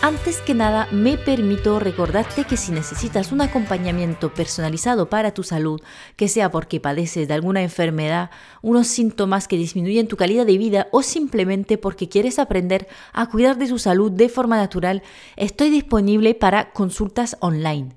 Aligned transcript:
Antes 0.00 0.40
que 0.40 0.54
nada, 0.54 0.86
me 0.92 1.18
permito 1.18 1.80
recordarte 1.80 2.44
que 2.44 2.56
si 2.56 2.70
necesitas 2.70 3.32
un 3.32 3.40
acompañamiento 3.40 4.32
personalizado 4.32 5.10
para 5.10 5.34
tu 5.34 5.42
salud, 5.42 5.80
que 6.14 6.28
sea 6.28 6.52
porque 6.52 6.78
padeces 6.78 7.26
de 7.26 7.34
alguna 7.34 7.62
enfermedad, 7.62 8.30
unos 8.62 8.86
síntomas 8.86 9.48
que 9.48 9.56
disminuyen 9.56 10.06
tu 10.06 10.16
calidad 10.16 10.46
de 10.46 10.56
vida 10.56 10.86
o 10.92 11.02
simplemente 11.02 11.78
porque 11.78 12.08
quieres 12.08 12.38
aprender 12.38 12.86
a 13.12 13.26
cuidar 13.28 13.58
de 13.58 13.66
tu 13.66 13.80
salud 13.80 14.12
de 14.12 14.28
forma 14.28 14.56
natural, 14.56 15.02
estoy 15.34 15.68
disponible 15.68 16.36
para 16.36 16.70
consultas 16.70 17.36
online. 17.40 17.88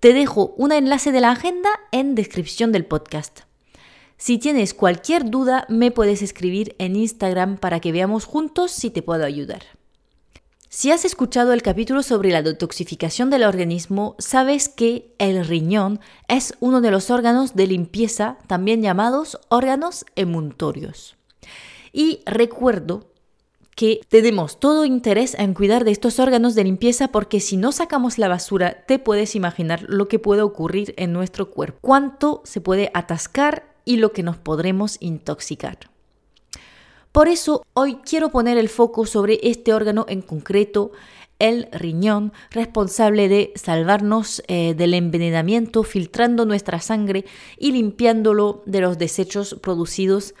Te 0.00 0.12
dejo 0.12 0.52
un 0.58 0.70
enlace 0.70 1.12
de 1.12 1.22
la 1.22 1.30
agenda 1.30 1.70
en 1.92 2.14
descripción 2.14 2.72
del 2.72 2.84
podcast. 2.84 3.40
Si 4.18 4.36
tienes 4.36 4.74
cualquier 4.74 5.30
duda, 5.30 5.64
me 5.70 5.92
puedes 5.92 6.20
escribir 6.20 6.76
en 6.78 6.94
Instagram 6.94 7.56
para 7.56 7.80
que 7.80 7.90
veamos 7.90 8.26
juntos 8.26 8.70
si 8.70 8.90
te 8.90 9.00
puedo 9.00 9.24
ayudar. 9.24 9.62
Si 10.74 10.90
has 10.90 11.04
escuchado 11.04 11.52
el 11.52 11.60
capítulo 11.60 12.02
sobre 12.02 12.30
la 12.30 12.40
detoxificación 12.40 13.28
del 13.28 13.44
organismo, 13.44 14.16
sabes 14.18 14.70
que 14.70 15.14
el 15.18 15.44
riñón 15.44 16.00
es 16.28 16.54
uno 16.60 16.80
de 16.80 16.90
los 16.90 17.10
órganos 17.10 17.54
de 17.54 17.66
limpieza, 17.66 18.38
también 18.46 18.80
llamados 18.80 19.38
órganos 19.50 20.06
emuntorios. 20.16 21.14
Y 21.92 22.22
recuerdo 22.24 23.10
que 23.76 24.00
tenemos 24.08 24.60
todo 24.60 24.86
interés 24.86 25.34
en 25.34 25.52
cuidar 25.52 25.84
de 25.84 25.90
estos 25.90 26.18
órganos 26.18 26.54
de 26.54 26.64
limpieza 26.64 27.08
porque 27.08 27.40
si 27.40 27.58
no 27.58 27.70
sacamos 27.70 28.16
la 28.16 28.28
basura, 28.28 28.86
te 28.86 28.98
puedes 28.98 29.36
imaginar 29.36 29.84
lo 29.88 30.08
que 30.08 30.18
puede 30.18 30.40
ocurrir 30.40 30.94
en 30.96 31.12
nuestro 31.12 31.50
cuerpo, 31.50 31.80
cuánto 31.82 32.40
se 32.46 32.62
puede 32.62 32.90
atascar 32.94 33.74
y 33.84 33.98
lo 33.98 34.12
que 34.12 34.22
nos 34.22 34.38
podremos 34.38 34.96
intoxicar. 35.00 35.91
Por 37.12 37.28
eso 37.28 37.62
hoy 37.74 37.96
quiero 37.96 38.30
poner 38.30 38.56
el 38.56 38.70
foco 38.70 39.04
sobre 39.04 39.38
este 39.42 39.74
órgano 39.74 40.06
en 40.08 40.22
concreto, 40.22 40.92
el 41.38 41.68
riñón, 41.70 42.32
responsable 42.50 43.28
de 43.28 43.52
salvarnos 43.54 44.42
eh, 44.48 44.72
del 44.74 44.94
envenenamiento, 44.94 45.82
filtrando 45.82 46.46
nuestra 46.46 46.80
sangre 46.80 47.26
y 47.58 47.72
limpiándolo 47.72 48.62
de 48.64 48.80
los 48.80 48.96
desechos 48.96 49.58
producidos 49.60 50.34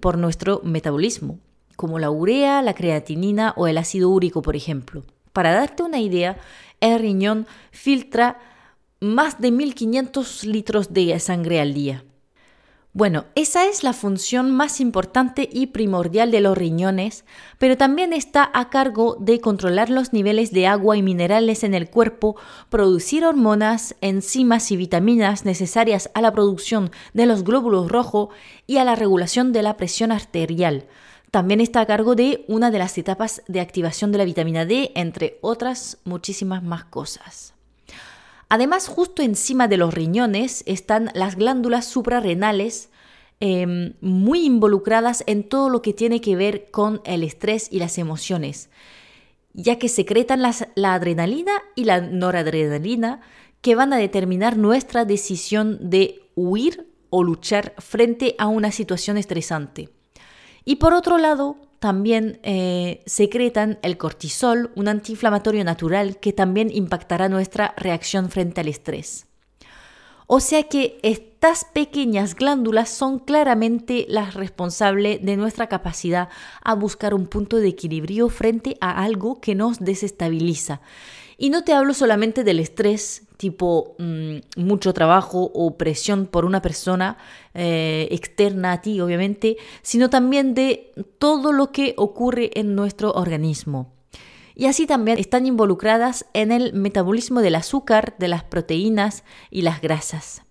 por 0.00 0.18
nuestro 0.18 0.60
metabolismo, 0.62 1.38
como 1.74 1.98
la 1.98 2.10
urea, 2.10 2.60
la 2.60 2.74
creatinina 2.74 3.54
o 3.56 3.66
el 3.66 3.78
ácido 3.78 4.10
úrico, 4.10 4.42
por 4.42 4.56
ejemplo. 4.56 5.04
Para 5.32 5.52
darte 5.52 5.82
una 5.82 6.00
idea, 6.00 6.38
el 6.80 6.98
riñón 7.00 7.46
filtra 7.70 8.38
más 9.00 9.40
de 9.40 9.50
1.500 9.50 10.44
litros 10.44 10.92
de 10.92 11.18
sangre 11.18 11.60
al 11.60 11.72
día. 11.72 12.04
Bueno, 12.98 13.26
esa 13.36 13.64
es 13.66 13.84
la 13.84 13.92
función 13.92 14.50
más 14.50 14.80
importante 14.80 15.48
y 15.52 15.68
primordial 15.68 16.32
de 16.32 16.40
los 16.40 16.58
riñones, 16.58 17.24
pero 17.56 17.76
también 17.76 18.12
está 18.12 18.50
a 18.52 18.70
cargo 18.70 19.16
de 19.20 19.40
controlar 19.40 19.88
los 19.88 20.12
niveles 20.12 20.50
de 20.50 20.66
agua 20.66 20.96
y 20.96 21.02
minerales 21.04 21.62
en 21.62 21.74
el 21.74 21.90
cuerpo, 21.90 22.34
producir 22.70 23.24
hormonas, 23.24 23.94
enzimas 24.00 24.72
y 24.72 24.76
vitaminas 24.76 25.44
necesarias 25.44 26.10
a 26.12 26.22
la 26.22 26.32
producción 26.32 26.90
de 27.14 27.26
los 27.26 27.44
glóbulos 27.44 27.88
rojos 27.88 28.30
y 28.66 28.78
a 28.78 28.84
la 28.84 28.96
regulación 28.96 29.52
de 29.52 29.62
la 29.62 29.76
presión 29.76 30.10
arterial. 30.10 30.88
También 31.30 31.60
está 31.60 31.82
a 31.82 31.86
cargo 31.86 32.16
de 32.16 32.44
una 32.48 32.72
de 32.72 32.80
las 32.80 32.98
etapas 32.98 33.44
de 33.46 33.60
activación 33.60 34.10
de 34.10 34.18
la 34.18 34.24
vitamina 34.24 34.66
D, 34.66 34.90
entre 34.96 35.38
otras 35.40 35.98
muchísimas 36.02 36.64
más 36.64 36.86
cosas. 36.86 37.54
Además, 38.48 38.88
justo 38.88 39.22
encima 39.22 39.68
de 39.68 39.76
los 39.76 39.92
riñones 39.92 40.62
están 40.66 41.10
las 41.14 41.36
glándulas 41.36 41.86
suprarrenales, 41.86 42.88
em, 43.40 43.94
muy 44.00 44.44
involucradas 44.44 45.22
en 45.26 45.44
todo 45.44 45.68
lo 45.68 45.82
que 45.82 45.92
tiene 45.92 46.20
que 46.20 46.34
ver 46.34 46.70
con 46.70 47.00
el 47.04 47.22
estrés 47.22 47.68
y 47.70 47.78
las 47.78 47.98
emociones, 47.98 48.70
ya 49.52 49.78
que 49.78 49.88
secretan 49.88 50.42
la 50.42 50.94
adrenalina 50.94 51.52
y 51.74 51.84
la 51.84 52.00
noradrenalina 52.00 53.20
que 53.60 53.74
van 53.74 53.92
a 53.92 53.96
determinar 53.98 54.56
nuestra 54.56 55.04
decisión 55.04 55.78
de 55.90 56.20
huir 56.34 56.88
o 57.10 57.22
luchar 57.22 57.74
frente 57.78 58.34
a 58.38 58.46
una 58.46 58.72
situación 58.72 59.18
estresante. 59.18 59.90
Y 60.64 60.76
por 60.76 60.94
otro 60.94 61.18
lado, 61.18 61.56
también 61.78 62.40
eh, 62.42 63.02
secretan 63.06 63.78
el 63.82 63.96
cortisol, 63.96 64.72
un 64.74 64.88
antiinflamatorio 64.88 65.64
natural 65.64 66.18
que 66.18 66.32
también 66.32 66.70
impactará 66.72 67.28
nuestra 67.28 67.74
reacción 67.76 68.30
frente 68.30 68.60
al 68.60 68.68
estrés. 68.68 69.26
O 70.30 70.40
sea 70.40 70.64
que 70.64 70.98
estas 71.02 71.64
pequeñas 71.64 72.34
glándulas 72.34 72.90
son 72.90 73.18
claramente 73.18 74.04
las 74.10 74.34
responsables 74.34 75.24
de 75.24 75.38
nuestra 75.38 75.68
capacidad 75.68 76.28
a 76.62 76.74
buscar 76.74 77.14
un 77.14 77.26
punto 77.26 77.56
de 77.56 77.68
equilibrio 77.68 78.28
frente 78.28 78.76
a 78.82 79.02
algo 79.02 79.40
que 79.40 79.54
nos 79.54 79.78
desestabiliza. 79.78 80.82
Y 81.40 81.50
no 81.50 81.62
te 81.62 81.72
hablo 81.72 81.94
solamente 81.94 82.42
del 82.42 82.58
estrés, 82.58 83.22
tipo 83.36 83.94
mm, 83.98 84.38
mucho 84.56 84.92
trabajo 84.92 85.52
o 85.54 85.78
presión 85.78 86.26
por 86.26 86.44
una 86.44 86.60
persona 86.60 87.16
eh, 87.54 88.08
externa 88.10 88.72
a 88.72 88.82
ti, 88.82 89.00
obviamente, 89.00 89.56
sino 89.82 90.10
también 90.10 90.54
de 90.54 90.92
todo 91.20 91.52
lo 91.52 91.70
que 91.70 91.94
ocurre 91.96 92.50
en 92.58 92.74
nuestro 92.74 93.12
organismo. 93.12 93.92
Y 94.56 94.66
así 94.66 94.88
también 94.88 95.20
están 95.20 95.46
involucradas 95.46 96.26
en 96.34 96.50
el 96.50 96.72
metabolismo 96.72 97.40
del 97.40 97.54
azúcar, 97.54 98.16
de 98.18 98.26
las 98.26 98.42
proteínas 98.42 99.22
y 99.52 99.62
las 99.62 99.80
grasas. 99.80 100.42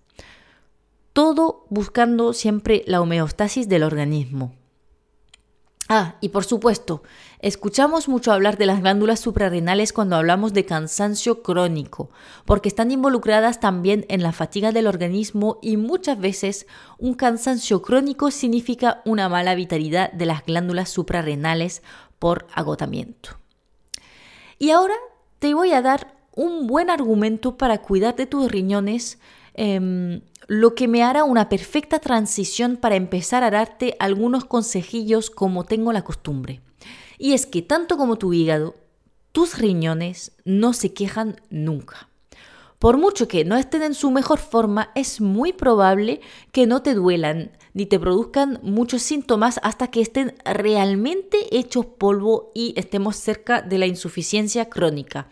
Todo 1.11 1.65
buscando 1.69 2.31
siempre 2.31 2.83
la 2.87 3.01
homeostasis 3.01 3.67
del 3.67 3.83
organismo. 3.83 4.53
Ah, 5.89 6.15
y 6.19 6.29
por 6.29 6.43
supuesto, 6.43 7.01
escuchamos 7.39 8.09
mucho 8.09 8.33
hablar 8.33 8.57
de 8.57 8.65
las 8.65 8.81
glándulas 8.81 9.21
suprarrenales 9.21 9.93
cuando 9.93 10.17
hablamos 10.17 10.53
de 10.53 10.65
cansancio 10.65 11.41
crónico, 11.41 12.09
porque 12.45 12.67
están 12.67 12.91
involucradas 12.91 13.61
también 13.61 14.05
en 14.09 14.21
la 14.21 14.33
fatiga 14.33 14.73
del 14.73 14.87
organismo 14.87 15.59
y 15.61 15.77
muchas 15.77 16.19
veces 16.19 16.67
un 16.97 17.13
cansancio 17.13 17.81
crónico 17.81 18.31
significa 18.31 19.01
una 19.05 19.29
mala 19.29 19.55
vitalidad 19.55 20.11
de 20.11 20.25
las 20.25 20.45
glándulas 20.45 20.89
suprarrenales 20.89 21.83
por 22.19 22.47
agotamiento. 22.53 23.37
Y 24.59 24.71
ahora 24.71 24.95
te 25.39 25.53
voy 25.53 25.71
a 25.71 25.81
dar 25.81 26.17
un 26.35 26.67
buen 26.67 26.89
argumento 26.89 27.55
para 27.55 27.77
cuidar 27.77 28.15
de 28.17 28.25
tus 28.25 28.51
riñones 28.51 29.19
Em, 29.59 30.21
lo 30.47 30.75
que 30.75 30.87
me 30.87 31.03
hará 31.03 31.23
una 31.25 31.49
perfecta 31.49 31.99
transición 31.99 32.77
para 32.77 32.95
empezar 32.95 33.43
a 33.43 33.51
darte 33.51 33.95
algunos 33.99 34.45
consejillos 34.45 35.29
como 35.29 35.65
tengo 35.65 35.91
la 35.91 36.03
costumbre. 36.03 36.61
Y 37.17 37.33
es 37.33 37.45
que 37.45 37.61
tanto 37.61 37.97
como 37.97 38.17
tu 38.17 38.33
hígado, 38.33 38.75
tus 39.33 39.57
riñones 39.57 40.31
no 40.45 40.73
se 40.73 40.93
quejan 40.93 41.41
nunca. 41.49 42.09
Por 42.79 42.97
mucho 42.97 43.27
que 43.27 43.43
no 43.43 43.57
estén 43.57 43.81
en 43.81 43.95
su 43.95 44.11
mejor 44.11 44.39
forma, 44.39 44.91
es 44.95 45.19
muy 45.19 45.51
probable 45.51 46.21
que 46.51 46.67
no 46.67 46.81
te 46.81 46.93
duelan 46.93 47.51
ni 47.73 47.85
te 47.85 47.99
produzcan 47.99 48.59
muchos 48.63 49.01
síntomas 49.01 49.59
hasta 49.63 49.87
que 49.87 50.01
estén 50.01 50.35
realmente 50.45 51.55
hechos 51.55 51.85
polvo 51.85 52.51
y 52.55 52.73
estemos 52.77 53.15
cerca 53.17 53.61
de 53.61 53.77
la 53.77 53.85
insuficiencia 53.85 54.69
crónica, 54.69 55.29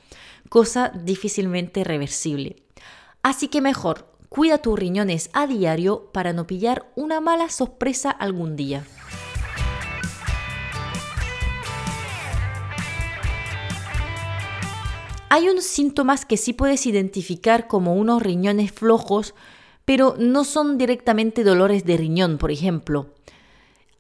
cosa 0.49 0.89
difícilmente 0.89 1.83
reversible. 1.83 2.57
Así 3.23 3.47
que 3.47 3.61
mejor 3.61 4.14
Cuida 4.35 4.57
tus 4.57 4.77
riñones 4.77 5.29
a 5.31 5.47
diario 5.47 6.09
para 6.11 6.33
no 6.33 6.45
pillar 6.45 6.91
una 6.97 7.21
mala 7.21 7.47
sorpresa 7.47 8.11
algún 8.11 8.57
día. 8.57 8.85
Hay 15.29 15.47
unos 15.47 15.63
síntomas 15.63 16.25
que 16.25 16.35
sí 16.35 16.51
puedes 16.51 16.85
identificar 16.85 17.67
como 17.67 17.95
unos 17.95 18.21
riñones 18.21 18.73
flojos, 18.73 19.35
pero 19.85 20.15
no 20.19 20.43
son 20.43 20.77
directamente 20.77 21.45
dolores 21.45 21.85
de 21.85 21.95
riñón, 21.95 22.37
por 22.37 22.51
ejemplo. 22.51 23.13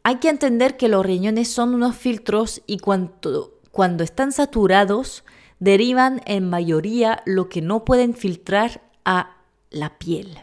Hay 0.03 0.17
que 0.17 0.27
entender 0.27 0.75
que 0.75 0.89
los 0.89 1.05
riñones 1.05 1.47
son 1.47 1.73
unos 1.73 1.95
filtros 1.95 2.61
y 2.67 2.79
cuando, 2.79 3.53
cuando 3.71 4.03
están 4.03 4.33
saturados 4.33 5.23
derivan 5.59 6.21
en 6.25 6.49
mayoría 6.49 7.23
lo 7.25 7.47
que 7.47 7.61
no 7.61 7.85
pueden 7.85 8.13
filtrar 8.13 8.81
a 9.05 9.34
la 9.75 9.97
piel. 9.97 10.39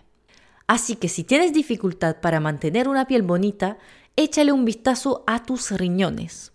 Así 0.67 0.96
que 0.96 1.08
si 1.08 1.25
tienes 1.25 1.52
dificultad 1.52 2.20
para 2.20 2.40
mantener 2.40 2.88
una 2.88 3.06
piel 3.06 3.23
bonita, 3.23 3.79
échale 4.17 4.52
un 4.52 4.64
vistazo 4.64 5.25
a 5.26 5.43
tus 5.43 5.70
riñones. 5.70 6.52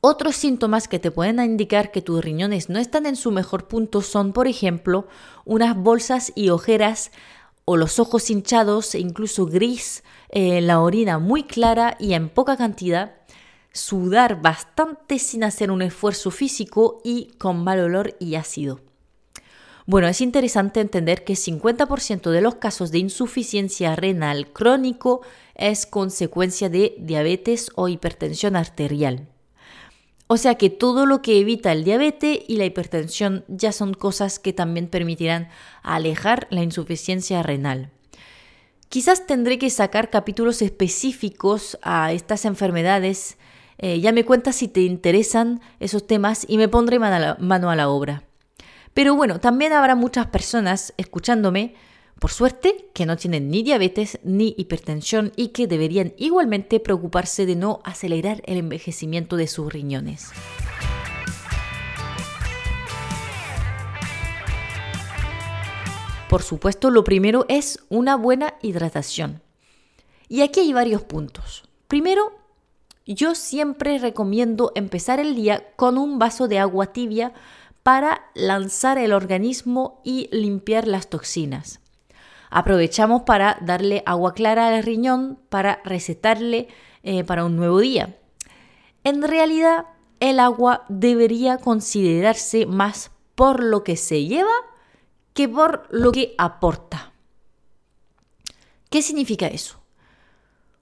Otros 0.00 0.36
síntomas 0.36 0.86
que 0.86 0.98
te 0.98 1.10
pueden 1.10 1.40
indicar 1.40 1.90
que 1.90 2.02
tus 2.02 2.22
riñones 2.22 2.68
no 2.68 2.78
están 2.78 3.06
en 3.06 3.16
su 3.16 3.32
mejor 3.32 3.66
punto 3.66 4.02
son, 4.02 4.32
por 4.32 4.46
ejemplo, 4.46 5.08
unas 5.44 5.76
bolsas 5.76 6.32
y 6.36 6.50
ojeras 6.50 7.10
o 7.64 7.76
los 7.76 7.98
ojos 7.98 8.30
hinchados 8.30 8.94
e 8.94 9.00
incluso 9.00 9.46
gris, 9.46 10.04
eh, 10.28 10.60
la 10.60 10.80
orina 10.80 11.18
muy 11.18 11.42
clara 11.42 11.96
y 11.98 12.12
en 12.12 12.28
poca 12.28 12.56
cantidad, 12.56 13.16
sudar 13.72 14.40
bastante 14.40 15.18
sin 15.18 15.42
hacer 15.42 15.70
un 15.70 15.82
esfuerzo 15.82 16.30
físico 16.30 17.00
y 17.02 17.32
con 17.38 17.64
mal 17.64 17.80
olor 17.80 18.14
y 18.20 18.36
ácido. 18.36 18.80
Bueno, 19.86 20.08
es 20.08 20.20
interesante 20.20 20.80
entender 20.80 21.22
que 21.22 21.34
50% 21.34 22.30
de 22.30 22.40
los 22.40 22.56
casos 22.56 22.90
de 22.90 22.98
insuficiencia 22.98 23.94
renal 23.94 24.52
crónico 24.52 25.20
es 25.54 25.86
consecuencia 25.86 26.68
de 26.68 26.96
diabetes 26.98 27.70
o 27.76 27.86
hipertensión 27.86 28.56
arterial. 28.56 29.28
O 30.26 30.38
sea 30.38 30.56
que 30.56 30.70
todo 30.70 31.06
lo 31.06 31.22
que 31.22 31.38
evita 31.38 31.70
el 31.70 31.84
diabetes 31.84 32.40
y 32.48 32.56
la 32.56 32.64
hipertensión 32.64 33.44
ya 33.46 33.70
son 33.70 33.94
cosas 33.94 34.40
que 34.40 34.52
también 34.52 34.88
permitirán 34.88 35.50
alejar 35.84 36.48
la 36.50 36.64
insuficiencia 36.64 37.44
renal. 37.44 37.92
Quizás 38.88 39.24
tendré 39.28 39.56
que 39.56 39.70
sacar 39.70 40.10
capítulos 40.10 40.62
específicos 40.62 41.78
a 41.82 42.12
estas 42.12 42.44
enfermedades. 42.44 43.36
Eh, 43.78 44.00
ya 44.00 44.10
me 44.10 44.24
cuentas 44.24 44.56
si 44.56 44.66
te 44.66 44.80
interesan 44.80 45.60
esos 45.78 46.08
temas 46.08 46.44
y 46.48 46.58
me 46.58 46.66
pondré 46.66 46.98
mano 46.98 47.70
a 47.70 47.76
la 47.76 47.88
obra. 47.88 48.24
Pero 48.96 49.14
bueno, 49.14 49.40
también 49.40 49.74
habrá 49.74 49.94
muchas 49.94 50.28
personas 50.28 50.94
escuchándome, 50.96 51.74
por 52.18 52.30
suerte, 52.30 52.88
que 52.94 53.04
no 53.04 53.18
tienen 53.18 53.50
ni 53.50 53.62
diabetes 53.62 54.18
ni 54.24 54.54
hipertensión 54.56 55.32
y 55.36 55.48
que 55.48 55.66
deberían 55.66 56.14
igualmente 56.16 56.80
preocuparse 56.80 57.44
de 57.44 57.56
no 57.56 57.80
acelerar 57.84 58.40
el 58.46 58.56
envejecimiento 58.56 59.36
de 59.36 59.48
sus 59.48 59.70
riñones. 59.70 60.30
Por 66.30 66.42
supuesto, 66.42 66.90
lo 66.90 67.04
primero 67.04 67.44
es 67.50 67.80
una 67.90 68.16
buena 68.16 68.54
hidratación. 68.62 69.42
Y 70.26 70.40
aquí 70.40 70.60
hay 70.60 70.72
varios 70.72 71.02
puntos. 71.02 71.68
Primero, 71.86 72.32
yo 73.04 73.34
siempre 73.34 73.98
recomiendo 73.98 74.72
empezar 74.74 75.20
el 75.20 75.34
día 75.34 75.68
con 75.76 75.98
un 75.98 76.18
vaso 76.18 76.48
de 76.48 76.58
agua 76.58 76.94
tibia 76.94 77.34
para 77.86 78.32
lanzar 78.34 78.98
el 78.98 79.12
organismo 79.12 80.00
y 80.02 80.28
limpiar 80.32 80.88
las 80.88 81.08
toxinas. 81.08 81.78
Aprovechamos 82.50 83.22
para 83.22 83.58
darle 83.60 84.02
agua 84.06 84.34
clara 84.34 84.66
al 84.66 84.82
riñón 84.82 85.38
para 85.50 85.80
recetarle 85.84 86.66
eh, 87.04 87.22
para 87.22 87.44
un 87.44 87.54
nuevo 87.54 87.78
día. 87.78 88.18
En 89.04 89.22
realidad, 89.22 89.86
el 90.18 90.40
agua 90.40 90.84
debería 90.88 91.58
considerarse 91.58 92.66
más 92.66 93.12
por 93.36 93.62
lo 93.62 93.84
que 93.84 93.96
se 93.96 94.24
lleva 94.24 94.50
que 95.32 95.48
por 95.48 95.86
lo 95.92 96.10
que 96.10 96.34
aporta. 96.38 97.12
¿Qué 98.90 99.00
significa 99.00 99.46
eso? 99.46 99.80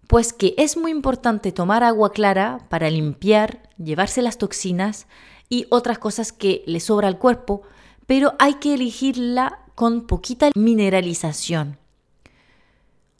Pues 0.06 0.32
que 0.32 0.54
es 0.56 0.78
muy 0.78 0.90
importante 0.90 1.52
tomar 1.52 1.84
agua 1.84 2.12
clara 2.12 2.60
para 2.70 2.88
limpiar, 2.88 3.68
llevarse 3.76 4.22
las 4.22 4.38
toxinas 4.38 5.06
y 5.48 5.66
otras 5.70 5.98
cosas 5.98 6.32
que 6.32 6.62
le 6.66 6.80
sobra 6.80 7.08
al 7.08 7.18
cuerpo, 7.18 7.62
pero 8.06 8.34
hay 8.38 8.54
que 8.54 8.74
elegirla 8.74 9.60
con 9.74 10.06
poquita 10.06 10.50
mineralización. 10.54 11.78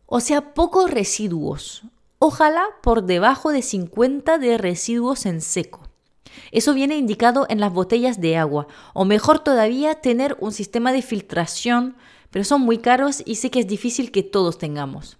O 0.06 0.20
sea, 0.20 0.54
pocos 0.54 0.90
residuos. 0.90 1.82
Ojalá 2.18 2.64
por 2.82 3.04
debajo 3.04 3.50
de 3.50 3.62
50 3.62 4.38
de 4.38 4.58
residuos 4.58 5.26
en 5.26 5.40
seco. 5.40 5.82
Eso 6.52 6.74
viene 6.74 6.96
indicado 6.96 7.46
en 7.48 7.60
las 7.60 7.72
botellas 7.72 8.20
de 8.20 8.36
agua. 8.36 8.66
O 8.92 9.04
mejor 9.04 9.40
todavía, 9.40 10.00
tener 10.00 10.36
un 10.40 10.52
sistema 10.52 10.92
de 10.92 11.02
filtración, 11.02 11.96
pero 12.30 12.44
son 12.44 12.60
muy 12.62 12.78
caros 12.78 13.22
y 13.24 13.36
sé 13.36 13.50
que 13.50 13.60
es 13.60 13.66
difícil 13.66 14.10
que 14.10 14.22
todos 14.22 14.58
tengamos. 14.58 15.18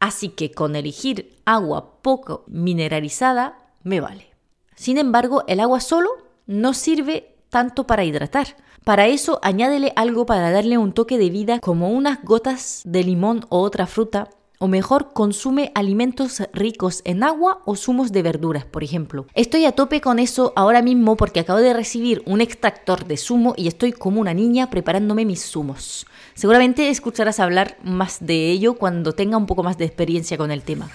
Así 0.00 0.28
que 0.28 0.52
con 0.52 0.76
elegir 0.76 1.36
agua 1.44 2.00
poco 2.02 2.44
mineralizada 2.46 3.58
me 3.82 4.00
vale. 4.00 4.30
Sin 4.76 4.98
embargo, 4.98 5.44
el 5.48 5.60
agua 5.60 5.80
solo 5.80 6.10
no 6.48 6.74
sirve 6.74 7.36
tanto 7.50 7.86
para 7.86 8.04
hidratar. 8.04 8.56
Para 8.82 9.06
eso 9.06 9.38
añádele 9.42 9.92
algo 9.94 10.26
para 10.26 10.50
darle 10.50 10.78
un 10.78 10.92
toque 10.92 11.18
de 11.18 11.30
vida 11.30 11.60
como 11.60 11.90
unas 11.90 12.24
gotas 12.24 12.82
de 12.84 13.04
limón 13.04 13.46
o 13.50 13.60
otra 13.60 13.86
fruta 13.86 14.30
o 14.58 14.66
mejor 14.66 15.12
consume 15.12 15.70
alimentos 15.74 16.42
ricos 16.52 17.02
en 17.04 17.22
agua 17.22 17.62
o 17.64 17.76
zumos 17.76 18.10
de 18.12 18.22
verduras, 18.22 18.64
por 18.64 18.82
ejemplo. 18.82 19.26
Estoy 19.34 19.64
a 19.66 19.72
tope 19.72 20.00
con 20.00 20.18
eso 20.18 20.52
ahora 20.56 20.82
mismo 20.82 21.16
porque 21.16 21.40
acabo 21.40 21.60
de 21.60 21.74
recibir 21.74 22.22
un 22.26 22.40
extractor 22.40 23.04
de 23.06 23.16
zumo 23.16 23.54
y 23.56 23.68
estoy 23.68 23.92
como 23.92 24.20
una 24.20 24.34
niña 24.34 24.68
preparándome 24.70 25.24
mis 25.24 25.44
zumos. 25.44 26.06
Seguramente 26.34 26.88
escucharás 26.88 27.40
hablar 27.40 27.76
más 27.84 28.18
de 28.20 28.50
ello 28.50 28.74
cuando 28.74 29.12
tenga 29.12 29.36
un 29.36 29.46
poco 29.46 29.62
más 29.62 29.78
de 29.78 29.84
experiencia 29.84 30.36
con 30.36 30.50
el 30.50 30.62
tema. 30.62 30.90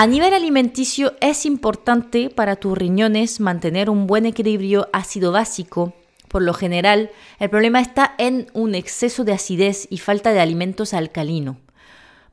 A 0.00 0.06
nivel 0.06 0.32
alimenticio 0.32 1.12
es 1.20 1.44
importante 1.44 2.30
para 2.30 2.56
tus 2.56 2.78
riñones 2.78 3.38
mantener 3.38 3.90
un 3.90 4.06
buen 4.06 4.24
equilibrio 4.24 4.88
ácido 4.94 5.30
básico. 5.30 5.92
Por 6.28 6.40
lo 6.40 6.54
general, 6.54 7.10
el 7.38 7.50
problema 7.50 7.82
está 7.82 8.14
en 8.16 8.46
un 8.54 8.74
exceso 8.74 9.24
de 9.24 9.34
acidez 9.34 9.86
y 9.90 9.98
falta 9.98 10.32
de 10.32 10.40
alimentos 10.40 10.94
alcalino. 10.94 11.58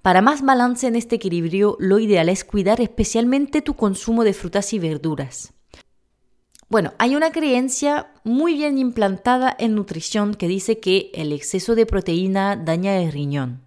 Para 0.01 0.21
más 0.21 0.43
balance 0.43 0.87
en 0.87 0.95
este 0.95 1.17
equilibrio, 1.17 1.75
lo 1.77 1.99
ideal 1.99 2.29
es 2.29 2.45
cuidar 2.45 2.79
especialmente 2.79 3.61
tu 3.61 3.73
consumo 3.73 4.23
de 4.23 4.31
frutas 4.31 4.71
y 4.71 4.79
verduras. 4.79 5.51
Bueno, 6.69 6.93
hay 6.99 7.17
una 7.17 7.33
creencia 7.33 8.13
muy 8.23 8.53
bien 8.53 8.77
implantada 8.77 9.53
en 9.59 9.75
nutrición 9.75 10.35
que 10.35 10.47
dice 10.47 10.79
que 10.79 11.11
el 11.13 11.33
exceso 11.33 11.75
de 11.75 11.85
proteína 11.85 12.55
daña 12.55 12.97
el 12.97 13.11
riñón. 13.11 13.66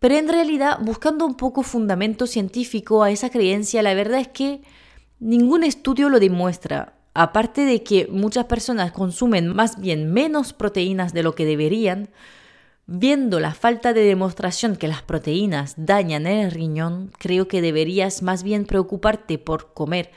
Pero 0.00 0.16
en 0.16 0.28
realidad, 0.28 0.78
buscando 0.80 1.26
un 1.26 1.34
poco 1.34 1.62
fundamento 1.62 2.26
científico 2.26 3.02
a 3.02 3.10
esa 3.10 3.28
creencia, 3.28 3.82
la 3.82 3.92
verdad 3.92 4.20
es 4.20 4.28
que 4.28 4.62
ningún 5.18 5.62
estudio 5.62 6.08
lo 6.08 6.18
demuestra. 6.18 6.94
Aparte 7.12 7.66
de 7.66 7.82
que 7.82 8.06
muchas 8.06 8.46
personas 8.46 8.92
consumen 8.92 9.48
más 9.48 9.78
bien 9.78 10.10
menos 10.10 10.54
proteínas 10.54 11.12
de 11.12 11.22
lo 11.22 11.34
que 11.34 11.44
deberían, 11.44 12.08
viendo 12.86 13.40
la 13.40 13.52
falta 13.52 13.92
de 13.92 14.00
demostración 14.00 14.76
que 14.76 14.88
las 14.88 15.02
proteínas 15.02 15.74
dañan 15.76 16.26
el 16.26 16.50
riñón, 16.50 17.12
creo 17.18 17.46
que 17.46 17.60
deberías 17.60 18.22
más 18.22 18.42
bien 18.42 18.64
preocuparte 18.64 19.38
por 19.38 19.74
comer 19.74 20.12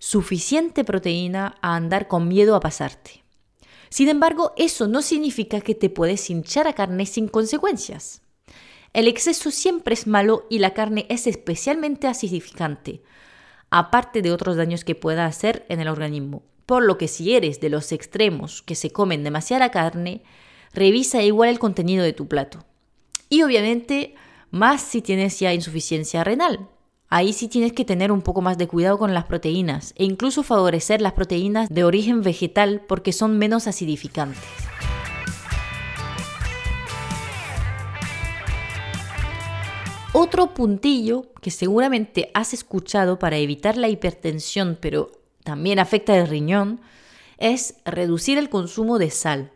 suficiente 0.00 0.82
proteína 0.82 1.54
a 1.60 1.76
andar 1.76 2.08
con 2.08 2.26
miedo 2.26 2.56
a 2.56 2.60
pasarte. 2.60 3.22
Sin 3.88 4.08
embargo, 4.08 4.52
eso 4.56 4.88
no 4.88 5.00
significa 5.00 5.60
que 5.60 5.76
te 5.76 5.90
puedes 5.90 6.28
hinchar 6.28 6.66
a 6.66 6.72
carne 6.72 7.06
sin 7.06 7.28
consecuencias. 7.28 8.22
El 8.92 9.06
exceso 9.06 9.50
siempre 9.50 9.94
es 9.94 10.06
malo 10.06 10.46
y 10.48 10.58
la 10.58 10.74
carne 10.74 11.06
es 11.08 11.26
especialmente 11.26 12.06
acidificante, 12.06 13.02
aparte 13.70 14.22
de 14.22 14.32
otros 14.32 14.56
daños 14.56 14.84
que 14.84 14.94
pueda 14.94 15.26
hacer 15.26 15.66
en 15.68 15.80
el 15.80 15.88
organismo. 15.88 16.42
Por 16.66 16.82
lo 16.82 16.98
que 16.98 17.08
si 17.08 17.34
eres 17.34 17.60
de 17.60 17.70
los 17.70 17.92
extremos 17.92 18.62
que 18.62 18.74
se 18.74 18.90
comen 18.90 19.24
demasiada 19.24 19.70
carne, 19.70 20.22
revisa 20.72 21.22
igual 21.22 21.50
el 21.50 21.58
contenido 21.58 22.04
de 22.04 22.12
tu 22.12 22.28
plato. 22.28 22.64
Y 23.28 23.42
obviamente, 23.42 24.14
más 24.50 24.82
si 24.82 25.02
tienes 25.02 25.38
ya 25.38 25.52
insuficiencia 25.52 26.24
renal. 26.24 26.68
Ahí 27.10 27.32
sí 27.32 27.48
tienes 27.48 27.72
que 27.72 27.86
tener 27.86 28.12
un 28.12 28.20
poco 28.20 28.42
más 28.42 28.58
de 28.58 28.68
cuidado 28.68 28.98
con 28.98 29.14
las 29.14 29.24
proteínas 29.24 29.94
e 29.96 30.04
incluso 30.04 30.42
favorecer 30.42 31.00
las 31.00 31.14
proteínas 31.14 31.68
de 31.70 31.84
origen 31.84 32.22
vegetal 32.22 32.82
porque 32.86 33.12
son 33.12 33.38
menos 33.38 33.66
acidificantes. 33.66 34.67
Otro 40.20 40.52
puntillo 40.52 41.32
que 41.40 41.52
seguramente 41.52 42.32
has 42.34 42.52
escuchado 42.52 43.20
para 43.20 43.36
evitar 43.36 43.76
la 43.76 43.88
hipertensión, 43.88 44.76
pero 44.80 45.12
también 45.44 45.78
afecta 45.78 46.18
el 46.18 46.26
riñón, 46.26 46.80
es 47.36 47.76
reducir 47.84 48.36
el 48.36 48.48
consumo 48.50 48.98
de 48.98 49.12
sal 49.12 49.52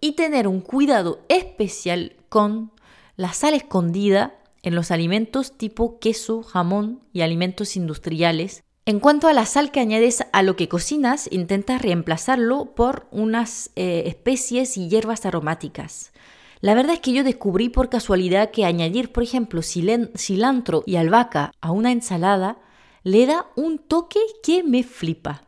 y 0.00 0.12
tener 0.12 0.48
un 0.48 0.62
cuidado 0.62 1.20
especial 1.28 2.16
con 2.30 2.72
la 3.16 3.34
sal 3.34 3.52
escondida 3.52 4.38
en 4.62 4.74
los 4.74 4.90
alimentos 4.90 5.58
tipo 5.58 5.98
queso, 5.98 6.42
jamón 6.42 7.02
y 7.12 7.20
alimentos 7.20 7.76
industriales. 7.76 8.62
En 8.86 8.98
cuanto 8.98 9.28
a 9.28 9.34
la 9.34 9.44
sal 9.44 9.72
que 9.72 9.80
añades 9.80 10.24
a 10.32 10.42
lo 10.42 10.56
que 10.56 10.68
cocinas, 10.68 11.28
intenta 11.30 11.76
reemplazarlo 11.76 12.74
por 12.74 13.08
unas 13.10 13.72
eh, 13.76 14.04
especies 14.06 14.78
y 14.78 14.88
hierbas 14.88 15.26
aromáticas. 15.26 16.12
La 16.60 16.74
verdad 16.74 16.94
es 16.94 17.00
que 17.00 17.12
yo 17.12 17.22
descubrí 17.22 17.68
por 17.68 17.90
casualidad 17.90 18.50
que 18.50 18.64
añadir, 18.64 19.12
por 19.12 19.22
ejemplo, 19.22 19.60
cilantro 19.62 20.82
y 20.86 20.96
albahaca 20.96 21.52
a 21.60 21.70
una 21.70 21.92
ensalada 21.92 22.58
le 23.02 23.26
da 23.26 23.46
un 23.56 23.78
toque 23.78 24.20
que 24.42 24.62
me 24.62 24.82
flipa. 24.82 25.42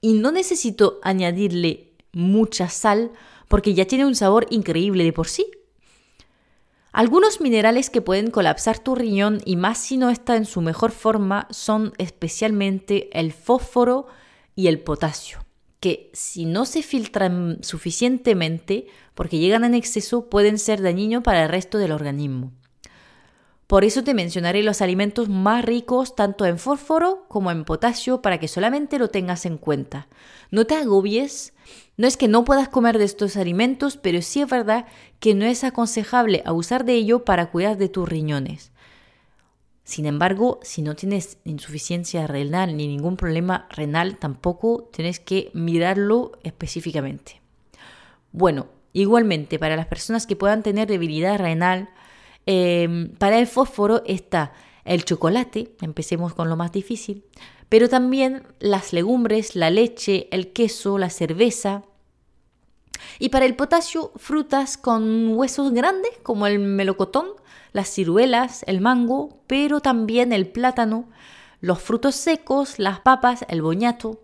Y 0.00 0.14
no 0.14 0.30
necesito 0.32 1.00
añadirle 1.02 1.94
mucha 2.12 2.68
sal 2.68 3.10
porque 3.48 3.74
ya 3.74 3.86
tiene 3.86 4.06
un 4.06 4.14
sabor 4.14 4.46
increíble 4.50 5.04
de 5.04 5.12
por 5.12 5.28
sí. 5.28 5.46
Algunos 6.92 7.40
minerales 7.40 7.90
que 7.90 8.00
pueden 8.00 8.30
colapsar 8.30 8.78
tu 8.78 8.94
riñón 8.94 9.40
y 9.44 9.56
más 9.56 9.78
si 9.78 9.96
no 9.96 10.10
está 10.10 10.36
en 10.36 10.44
su 10.44 10.60
mejor 10.60 10.92
forma 10.92 11.48
son 11.50 11.92
especialmente 11.98 13.10
el 13.18 13.32
fósforo 13.32 14.06
y 14.54 14.68
el 14.68 14.78
potasio 14.78 15.43
que 15.84 16.08
si 16.14 16.46
no 16.46 16.64
se 16.64 16.82
filtran 16.82 17.58
suficientemente, 17.60 18.86
porque 19.14 19.36
llegan 19.36 19.64
en 19.64 19.74
exceso, 19.74 20.30
pueden 20.30 20.58
ser 20.58 20.80
dañinos 20.80 21.22
para 21.22 21.42
el 21.42 21.50
resto 21.50 21.76
del 21.76 21.92
organismo. 21.92 22.52
Por 23.66 23.84
eso 23.84 24.02
te 24.02 24.14
mencionaré 24.14 24.62
los 24.62 24.80
alimentos 24.80 25.28
más 25.28 25.62
ricos 25.62 26.16
tanto 26.16 26.46
en 26.46 26.58
fósforo 26.58 27.26
como 27.28 27.50
en 27.50 27.66
potasio 27.66 28.22
para 28.22 28.40
que 28.40 28.48
solamente 28.48 28.98
lo 28.98 29.08
tengas 29.08 29.44
en 29.44 29.58
cuenta. 29.58 30.08
No 30.50 30.64
te 30.64 30.74
agobies, 30.74 31.52
no 31.98 32.06
es 32.06 32.16
que 32.16 32.28
no 32.28 32.44
puedas 32.44 32.70
comer 32.70 32.96
de 32.96 33.04
estos 33.04 33.36
alimentos, 33.36 33.98
pero 33.98 34.22
sí 34.22 34.40
es 34.40 34.48
verdad 34.48 34.86
que 35.20 35.34
no 35.34 35.44
es 35.44 35.64
aconsejable 35.64 36.42
abusar 36.46 36.86
de 36.86 36.94
ello 36.94 37.26
para 37.26 37.50
cuidar 37.50 37.76
de 37.76 37.90
tus 37.90 38.08
riñones. 38.08 38.72
Sin 39.84 40.06
embargo, 40.06 40.60
si 40.62 40.80
no 40.80 40.96
tienes 40.96 41.36
insuficiencia 41.44 42.26
renal 42.26 42.76
ni 42.76 42.88
ningún 42.88 43.16
problema 43.16 43.68
renal, 43.70 44.16
tampoco 44.16 44.88
tienes 44.90 45.20
que 45.20 45.50
mirarlo 45.52 46.32
específicamente. 46.42 47.42
Bueno, 48.32 48.66
igualmente 48.94 49.58
para 49.58 49.76
las 49.76 49.86
personas 49.86 50.26
que 50.26 50.36
puedan 50.36 50.62
tener 50.62 50.88
debilidad 50.88 51.38
renal, 51.38 51.90
em, 52.46 53.10
para 53.16 53.38
el 53.38 53.46
fósforo 53.46 54.02
está 54.06 54.54
el 54.86 55.04
chocolate, 55.04 55.74
empecemos 55.82 56.32
con 56.34 56.48
lo 56.48 56.56
más 56.56 56.72
difícil, 56.72 57.24
pero 57.68 57.88
también 57.88 58.42
las 58.60 58.92
legumbres, 58.92 59.54
la 59.54 59.70
leche, 59.70 60.28
el 60.30 60.52
queso, 60.52 60.96
la 60.96 61.10
cerveza. 61.10 61.82
Y 63.18 63.28
para 63.28 63.46
el 63.46 63.56
potasio, 63.56 64.12
frutas 64.16 64.76
con 64.76 65.36
huesos 65.36 65.72
grandes 65.72 66.12
como 66.22 66.46
el 66.46 66.58
melocotón, 66.58 67.28
las 67.72 67.88
ciruelas, 67.88 68.64
el 68.66 68.80
mango, 68.80 69.40
pero 69.46 69.80
también 69.80 70.32
el 70.32 70.48
plátano, 70.48 71.08
los 71.60 71.80
frutos 71.80 72.14
secos, 72.14 72.78
las 72.78 73.00
papas, 73.00 73.44
el 73.48 73.62
boñato. 73.62 74.20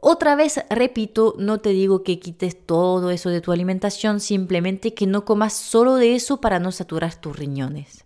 Otra 0.00 0.36
vez 0.36 0.60
repito, 0.70 1.34
no 1.38 1.58
te 1.58 1.70
digo 1.70 2.04
que 2.04 2.20
quites 2.20 2.66
todo 2.66 3.10
eso 3.10 3.30
de 3.30 3.40
tu 3.40 3.50
alimentación, 3.50 4.20
simplemente 4.20 4.94
que 4.94 5.06
no 5.06 5.24
comas 5.24 5.54
solo 5.54 5.96
de 5.96 6.14
eso 6.14 6.40
para 6.40 6.60
no 6.60 6.70
saturar 6.70 7.16
tus 7.16 7.36
riñones. 7.36 8.04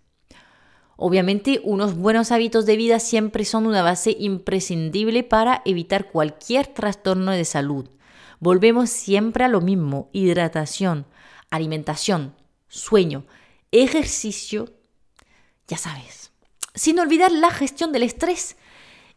Obviamente, 0.95 1.61
unos 1.63 1.95
buenos 1.95 2.31
hábitos 2.31 2.65
de 2.65 2.77
vida 2.77 2.99
siempre 2.99 3.45
son 3.45 3.67
una 3.67 3.83
base 3.83 4.15
imprescindible 4.17 5.23
para 5.23 5.61
evitar 5.65 6.11
cualquier 6.11 6.67
trastorno 6.67 7.31
de 7.31 7.45
salud. 7.45 7.89
Volvemos 8.43 8.89
siempre 8.89 9.45
a 9.45 9.47
lo 9.47 9.61
mismo, 9.61 10.09
hidratación, 10.11 11.05
alimentación, 11.49 12.35
sueño, 12.67 13.23
ejercicio, 13.71 14.73
ya 15.65 15.77
sabes, 15.77 16.33
sin 16.75 16.99
olvidar 16.99 17.31
la 17.31 17.51
gestión 17.51 17.93
del 17.93 18.03
estrés 18.03 18.57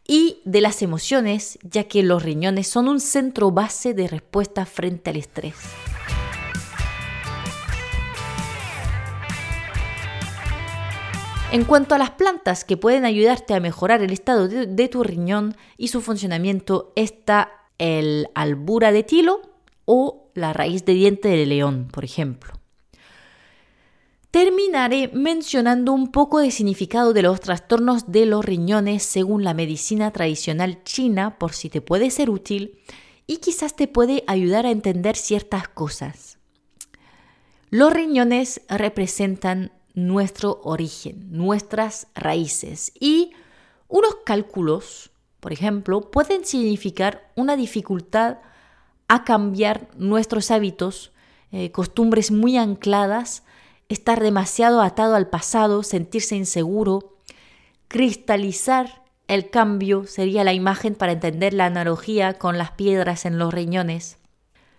y 0.07 0.39
de 0.45 0.61
las 0.61 0.81
emociones, 0.81 1.59
ya 1.61 1.89
que 1.89 2.03
los 2.03 2.23
riñones 2.23 2.69
son 2.69 2.87
un 2.87 3.01
centro 3.01 3.51
base 3.51 3.93
de 3.93 4.07
respuesta 4.07 4.65
frente 4.65 5.09
al 5.09 5.17
estrés. 5.17 5.55
En 11.51 11.65
cuanto 11.65 11.95
a 11.95 11.97
las 11.97 12.11
plantas 12.11 12.63
que 12.63 12.77
pueden 12.77 13.03
ayudarte 13.03 13.53
a 13.53 13.59
mejorar 13.59 14.01
el 14.01 14.13
estado 14.13 14.47
de, 14.47 14.87
tu 14.87 15.03
riñón 15.03 15.57
y 15.75 15.89
su 15.89 15.99
funcionamiento, 15.99 16.93
está 16.95 17.56
el 17.77 18.27
albura 18.35 18.91
de 18.91 19.03
tilo 19.03 19.41
o 19.85 20.29
la 20.33 20.53
raíz 20.53 20.85
de 20.85 20.93
diente 20.93 21.29
de 21.29 21.45
león, 21.45 21.87
por 21.91 22.03
ejemplo. 22.03 22.53
Terminaré 24.31 25.09
mencionando 25.13 25.93
un 25.93 26.11
poco 26.11 26.39
de 26.39 26.51
significado 26.51 27.13
de 27.13 27.21
los 27.21 27.39
trastornos 27.39 28.11
de 28.11 28.25
los 28.25 28.43
riñones 28.43 29.03
según 29.03 29.43
la 29.43 29.53
medicina 29.53 30.11
tradicional 30.11 30.83
china 30.83 31.39
por 31.39 31.53
si 31.53 31.69
te 31.69 31.81
puede 31.81 32.11
ser 32.11 32.29
útil 32.29 32.77
y 33.25 33.37
quizás 33.37 33.75
te 33.75 33.87
puede 33.87 34.23
ayudar 34.27 34.65
a 34.65 34.71
entender 34.71 35.15
ciertas 35.15 35.67
cosas. 35.67 36.37
Los 37.69 37.91
riñones 37.91 38.61
representan 38.69 39.71
nuestro 39.93 40.61
origen, 40.63 41.27
nuestras 41.31 42.07
raíces 42.13 42.91
y 42.99 43.31
unos 43.87 44.17
cálculos, 44.25 45.11
por 45.47 45.53
ejemplo, 45.53 46.01
pueden 46.01 46.43
significar 46.43 47.31
una 47.37 47.55
dificultad 47.55 48.39
a 49.07 49.23
cambiar 49.23 49.87
nuestros 49.95 50.51
hábitos, 50.51 51.13
eh, 51.53 51.71
costumbres 51.71 52.31
muy 52.31 52.57
ancladas 52.57 53.45
estar 53.87 54.19
demasiado 54.19 54.81
atado 54.81 55.15
al 55.15 55.29
pasado, 55.29 55.83
sentirse 55.83 56.35
inseguro. 56.35 57.15
Cristalizar 57.87 59.05
el 59.29 59.49
cambio 59.49 60.05
sería 60.05 60.43
la 60.43 60.51
imagen 60.51 60.95
para 60.95 61.13
entender 61.13 61.53
la 61.53 61.67
analogía 61.67 62.33
con 62.33 62.57
las 62.57 62.71
piedras 62.71 63.23
en 63.23 63.39
los 63.39 63.53
riñones. 63.53 64.17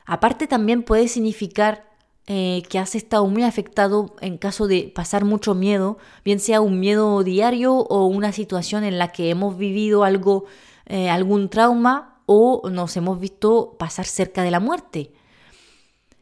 Aparte 0.04 0.46
también 0.46 0.82
puede 0.82 1.08
significar 1.08 1.88
eh, 2.30 2.62
que 2.68 2.78
has 2.78 2.94
estado 2.94 3.26
muy 3.26 3.42
afectado 3.42 4.14
en 4.20 4.37
caso 4.37 4.66
de 4.66 4.92
pasar 4.94 5.25
mucho 5.25 5.54
miedo, 5.54 5.97
bien 6.26 6.40
sea 6.40 6.61
un 6.61 6.78
miedo 6.78 7.25
diario 7.25 7.73
o 7.75 8.04
una 8.04 8.32
situación 8.32 8.85
en 8.85 8.99
la 8.99 9.08
que 9.08 9.30
hemos 9.30 9.56
vivido 9.56 10.04
algo, 10.04 10.44
eh, 10.85 11.08
algún 11.08 11.49
trauma 11.49 12.20
o 12.26 12.68
nos 12.68 12.94
hemos 12.99 13.18
visto 13.18 13.76
pasar 13.78 14.04
cerca 14.04 14.42
de 14.42 14.50
la 14.50 14.61
muerte. 14.61 15.11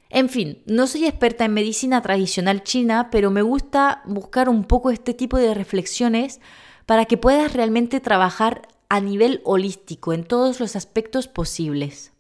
En 0.08 0.28
fin, 0.28 0.62
no 0.64 0.86
soy 0.86 1.06
experta 1.06 1.44
en 1.44 1.54
medicina 1.54 2.00
tradicional 2.02 2.62
china, 2.62 3.08
pero 3.10 3.32
me 3.32 3.42
gusta 3.42 4.02
buscar 4.04 4.48
un 4.48 4.62
poco 4.62 4.92
este 4.92 5.12
tipo 5.12 5.38
de 5.38 5.54
reflexiones 5.54 6.40
para 6.86 7.06
que 7.06 7.16
puedas 7.16 7.52
realmente 7.52 7.98
trabajar 7.98 8.68
a 8.88 9.00
nivel 9.00 9.40
holístico 9.42 10.12
en 10.12 10.22
todos 10.22 10.60
los 10.60 10.76
aspectos 10.76 11.26
posibles. 11.26 12.12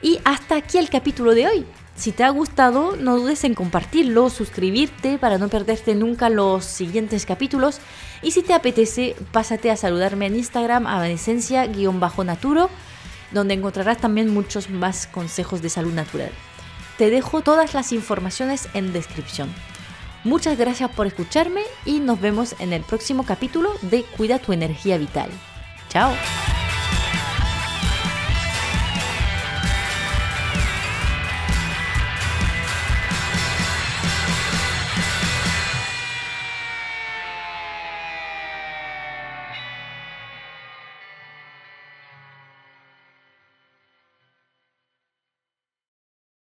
Y 0.00 0.20
hasta 0.24 0.54
aquí 0.54 0.78
el 0.78 0.90
capítulo 0.90 1.34
de 1.34 1.48
hoy. 1.48 1.66
Si 1.98 2.12
te 2.12 2.22
ha 2.22 2.30
gustado, 2.30 2.94
no 2.94 3.18
dudes 3.18 3.42
en 3.42 3.54
compartirlo, 3.54 4.30
suscribirte 4.30 5.18
para 5.18 5.36
no 5.36 5.48
perderte 5.48 5.96
nunca 5.96 6.30
los 6.30 6.64
siguientes 6.64 7.26
capítulos. 7.26 7.80
Y 8.22 8.30
si 8.30 8.42
te 8.42 8.54
apetece, 8.54 9.16
pásate 9.32 9.72
a 9.72 9.76
saludarme 9.76 10.26
en 10.26 10.36
Instagram 10.36 10.86
a 10.86 11.04
naturo 12.24 12.70
donde 13.32 13.54
encontrarás 13.54 13.98
también 13.98 14.32
muchos 14.32 14.70
más 14.70 15.08
consejos 15.08 15.60
de 15.60 15.70
salud 15.70 15.92
natural. 15.92 16.30
Te 16.96 17.10
dejo 17.10 17.42
todas 17.42 17.74
las 17.74 17.92
informaciones 17.92 18.68
en 18.74 18.92
descripción. 18.92 19.52
Muchas 20.22 20.56
gracias 20.56 20.90
por 20.90 21.08
escucharme 21.08 21.62
y 21.84 21.98
nos 21.98 22.20
vemos 22.20 22.54
en 22.60 22.72
el 22.72 22.82
próximo 22.82 23.24
capítulo 23.24 23.72
de 23.82 24.04
Cuida 24.04 24.38
tu 24.38 24.52
energía 24.52 24.98
vital. 24.98 25.30
Chao. 25.88 26.12